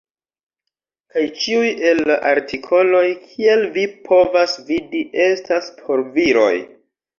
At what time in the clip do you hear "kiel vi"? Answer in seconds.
3.27-3.85